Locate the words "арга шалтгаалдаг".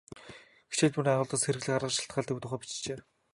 1.77-2.37